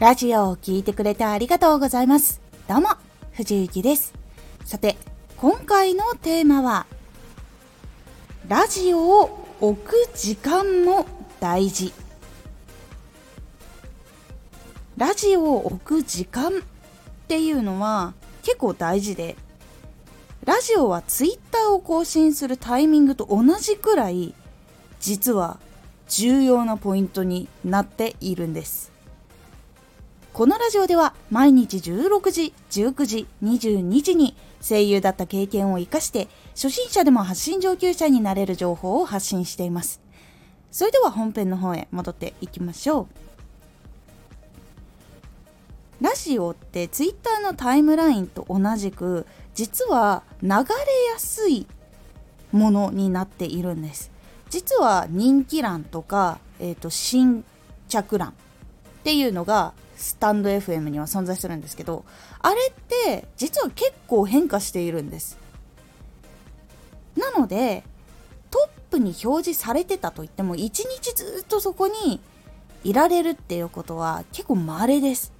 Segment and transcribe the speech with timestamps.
[0.00, 2.40] ラジオを聴いてくれてありがとうございます。
[2.66, 2.88] どうも、
[3.32, 4.14] 藤幸です。
[4.64, 4.96] さて、
[5.36, 6.86] 今回のテーマは、
[8.48, 11.04] ラジオを置く時間も
[11.38, 11.92] 大事。
[14.96, 16.52] ラジオを置く時間っ
[17.28, 19.36] ていうのは結構大事で、
[20.46, 24.32] ラジオはツイッターを更新するタイミングと同じくらい、
[24.98, 25.60] 実は
[26.08, 28.89] 重要なポイントになっているんです。
[30.32, 40.00] このラジオでは毎日16時、19時、22時に声優だった経験を活かして初心者でも発信上級者になれる情報を発信しています。
[40.70, 43.08] それでは本編の方へ戻っていきましょ
[46.00, 46.04] う。
[46.04, 50.54] ラジオってツイッターのタイムラインと同じく実は流れ
[51.12, 51.66] やすい
[52.52, 54.12] ものになっているんです。
[54.48, 57.44] 実は人気欄とか、えーと新
[57.88, 58.32] 着欄っ
[59.02, 62.04] ていうのがスタンド FM には存在するんですけど
[62.40, 65.38] あれって実は結構変化しているんです。
[67.16, 67.84] なので
[68.50, 72.20] トップに表示されてたといっても一日ずっとそこに
[72.82, 75.32] いられるっていうことは結構稀です。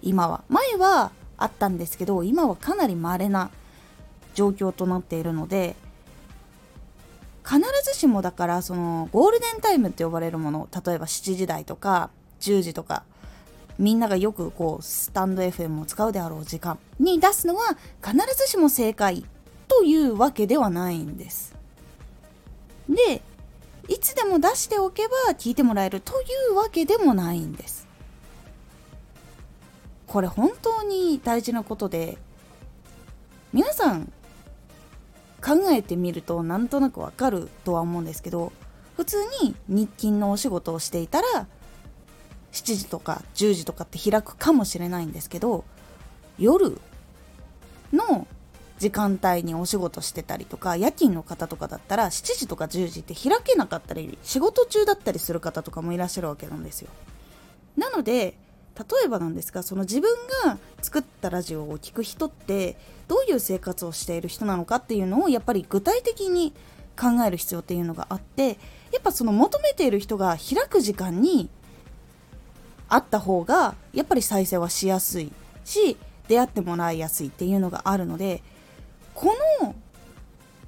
[0.00, 0.44] 今は。
[0.48, 3.50] 前はあったんですけど今はかなり稀な
[4.34, 5.74] 状況となっているので
[7.44, 13.02] 必ずしもだからそのゴールデンタイムって呼ばれるもの例えば7時台とか10時とか
[13.78, 19.24] みんながよくこうスタンド FM を使うであろう時間に出すのは必ずしも正解
[19.68, 21.54] というわけではないんです。
[22.88, 23.22] で
[23.88, 27.86] いつでも出しておけば聞いてもらえるというわけでもないんです。
[30.06, 32.18] これ本当に大事なことで
[33.52, 34.12] 皆さん
[35.44, 38.52] 考えてみるとなんとなくわかるとは思うんですけど
[38.96, 41.46] 普通に日勤のお仕事をしていたら
[42.54, 45.64] 7時とか10時とかって開くかもしれないんですけど
[46.38, 46.78] 夜
[47.92, 48.26] の
[48.78, 56.90] 時間帯にお仕事してたりとか夜勤の方とかだったら7時とか10時って開けなかったり仕事中だったりする方とかもいらっしゃるわけなんですよ。
[57.76, 58.36] なので
[58.76, 60.10] 例えばなんですがその自分
[60.44, 62.76] が作ったラジオを聴く人って
[63.06, 66.52] どういう生活をしている人なのかっていうのをやっぱり具体的に
[67.00, 68.58] 考える必要っていうのがあって
[68.92, 71.48] やっぱその求めている人が開く時間に
[72.94, 75.32] あった方がやっぱり再生はしやすい
[75.64, 75.96] し
[76.28, 78.40] 出会ってもらいやすいっていうのがあるので
[79.14, 79.74] この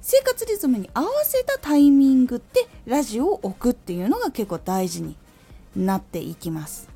[0.01, 5.15] 生活リズムに合わせたタイミングでラジオを置くっていうのが結構大事に
[5.73, 6.89] なっていきます。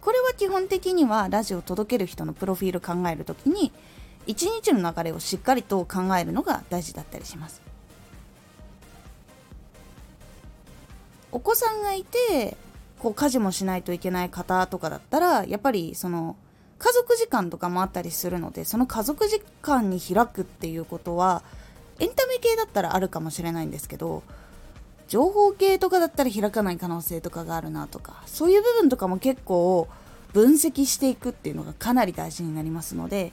[0.00, 3.72] これは基本的にはラジオを届ける人のプロフィール考える時に
[4.26, 7.60] 一日の流れをしっかりと考えるのが大事だったりします。
[11.32, 12.56] お子さんがいて
[12.98, 16.36] こう家事もしないといけない方とかだったらやっぱりその
[16.78, 21.42] 家族時間とかもあったりするのでその家族時間に開くっていうことは
[21.98, 24.22] エンタメ系だったらあるかもしれないんですけど
[25.08, 29.88] 情報系とかだったら開かない可能性とかがあるなとかそういう部分とかも結構
[30.32, 33.32] 分析していくっていうのがかなり大事になりますので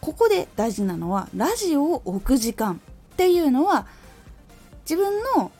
[0.00, 2.80] ここで大事なのはラジオを置く時間
[3.12, 3.86] っていうのは
[4.84, 5.52] 自分の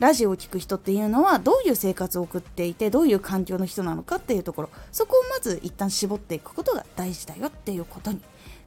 [0.00, 8.20] ラジオを聴く人っていうのはどういう生活を送っていてどういう環境の人なのかっていうところそこをまず一旦絞っていくことが大事だよっていうことに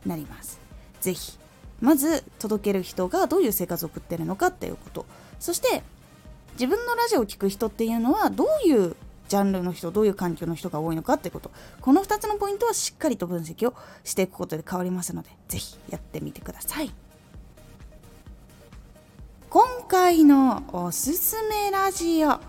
[0.06, 0.60] なります。
[1.02, 1.40] 是非
[1.82, 5.06] まず届ける人がどういう生活を送ってるのかっていうこと。
[5.40, 5.84] そして
[6.54, 8.96] 自分のラジオを聴く人っていうのはどういう
[9.28, 11.50] ジャンルの人どういう環境の人が多いのかってこと。
[11.82, 13.74] この2つのポイントはしっかりと分析を
[14.04, 16.92] していくことで変わりますので是非やってみてください。
[19.94, 22.40] 今回のおすすめラジオ。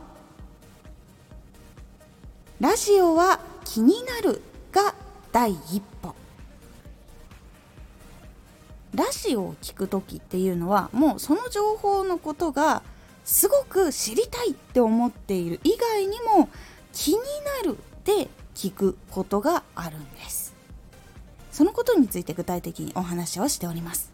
[2.59, 4.41] ラジオは気になる
[4.73, 4.95] が
[5.31, 6.15] 第一歩。
[8.95, 12.83] ラジオを聞く時っていうのはもうその情報のことが
[13.27, 16.49] すごく知りたいって思っている以外にも
[16.95, 17.19] 気に
[17.63, 20.55] なるで聞くことがあるんです。
[21.53, 24.14] そのことについて具体的にお話をしております。